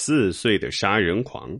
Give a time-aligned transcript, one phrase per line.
[0.00, 1.58] 四岁的杀人狂。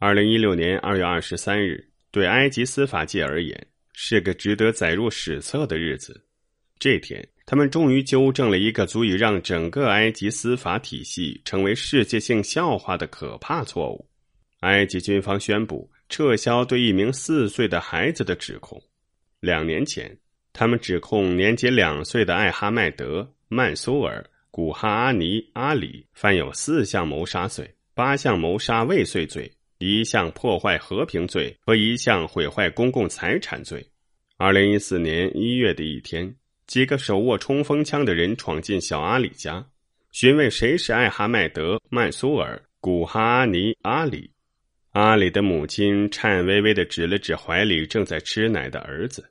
[0.00, 6.20] 二零一六年二月二十三日，对埃及司法界而言是个值得载入史册的日子。
[6.76, 14.04] 这天，他们终于纠正了一个足以让整个埃及司法体系成为世界性笑话的可怕错误。
[14.62, 18.82] 埃及军方宣布撤销对一名四岁的孩子的指控。
[19.38, 20.18] 两年前，
[20.52, 24.28] 他们指控年仅两岁的艾哈迈德·曼苏尔。
[24.50, 33.86] 古哈阿尼阿里犯有四项谋杀罪、八项谋杀未遂罪、一项破坏和平罪和一项毁坏公共财产罪。
[34.36, 36.34] 二零一四年一月的一天，
[36.66, 39.64] 几个手握冲锋枪的人闯进小阿里家，
[40.12, 44.30] 询问谁是艾哈迈德·曼苏尔·古哈阿尼阿里。
[44.92, 49.28] 阿里的母亲颤巍巍地指了指怀里正在吃奶的儿子，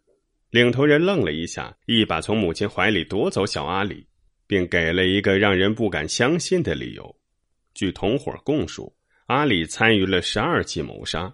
[0.52, 4.06] 领头人愣了一下，一把从母亲怀里夺走小阿里。
[4.48, 7.16] 并给了一个让人不敢相信的理由。
[7.74, 8.92] 据同伙供述，
[9.28, 11.32] 阿里参与了十二起谋杀。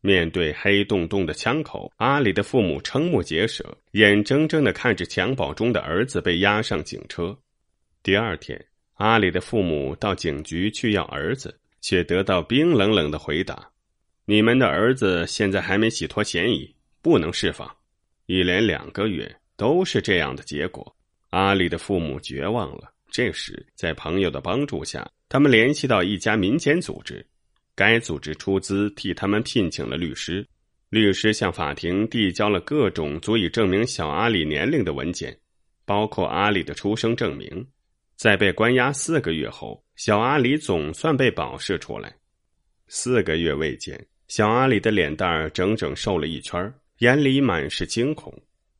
[0.00, 7.34] 面对黑洞洞的枪口，阿里的父母瞠目结舌，眼睁睁的看着襁褓中的儿子被押上警车。
[8.02, 8.62] 第二天，
[8.94, 13.70] 阿里的父母到警局去要儿子，却得到冰冷冷的回答
[14.26, 17.74] ：“你们的儿子现在还没洗脱嫌疑，不能释放。”
[18.26, 20.94] 一连两个月都是这样的结果。
[21.34, 22.92] 阿里的父母绝望了。
[23.10, 27.26] 这时，在朋友的帮助下，他们联系到一家民间组织，
[27.74, 30.46] 该组织出资替他们聘请了律师。
[30.90, 35.36] 律师向法庭递交了各种足以证明小阿里年龄的文件，
[35.84, 37.66] 包括阿里的出生证明。
[38.16, 42.14] 在被关押四个月后，小阿里总算被保释出来。
[42.86, 48.32] 四个月未见，小阿里的脸蛋儿整整瘦了一圈，眼里满是惊恐。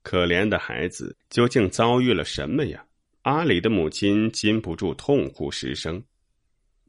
[0.04, 2.84] 可怜的孩子究竟遭遇了什么呀？
[3.22, 6.00] 阿里的母亲禁不住痛哭失声。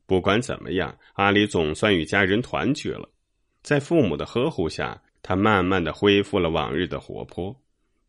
[0.06, 3.10] 不管怎么样，阿里总算与家人团聚了。
[3.64, 7.56] 在父母的呵护下，他慢慢的恢复了往日的活泼。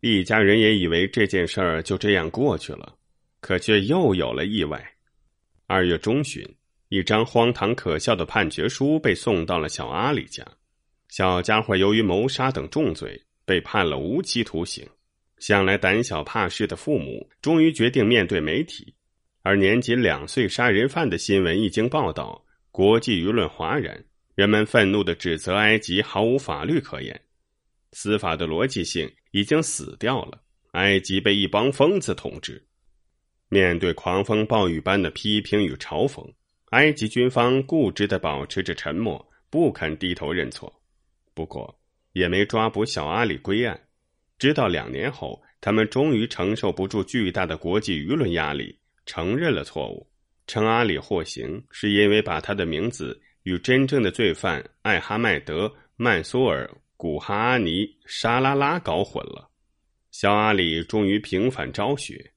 [0.00, 2.94] 一家人也以为这件事儿就这样过去了，
[3.40, 4.84] 可却又有了意外。
[5.68, 6.44] 二月中旬，
[6.88, 10.44] 一张荒唐可笑的判决书被送到了小阿里家。
[11.08, 14.86] 小家伙由于谋杀等重罪，被判了无期徒刑。
[15.38, 18.94] 向来胆小怕事的父母终于决定面对媒体，
[19.42, 24.04] 而年仅两岁杀人犯的新闻一经报道，国际舆论哗然，
[24.34, 27.20] 人们愤怒的指责埃及毫无法律可言，
[27.92, 30.40] 司法的逻辑性已经死掉了，
[30.72, 32.62] 埃及被一帮疯子统治。
[33.48, 36.28] 面对狂风暴雨般的批评与嘲讽，
[36.70, 40.82] 埃及军方固执的保持着沉默，不肯低头认错，
[41.32, 41.78] 不过
[42.12, 43.80] 也没抓捕小阿里归案。
[44.38, 50.06] 直到两年后，他们终于承受不住巨大的国际舆论压力，承认了错误，
[50.46, 55.66] 称阿里获刑是因为把他的名字与真正的罪犯艾哈迈德·
[55.96, 56.66] 曼苏尔·
[56.96, 59.50] 古哈阿尼·沙拉拉搞混了。
[60.10, 62.32] 小阿里终于平反昭雪，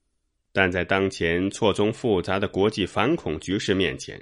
[0.52, 4.20] 但在当前错综复杂的国际反恐局势面前，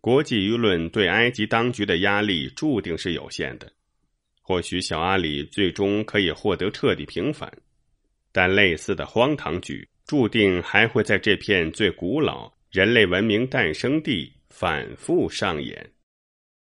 [0.00, 3.70] 国际舆论对埃及当局的压力注定是有限的。
[4.46, 7.50] 或许小阿里最终可以获得彻底平反，
[8.30, 15.90] 但类似的荒唐剧注定还会在这片最古老人类文明诞生地反复上演。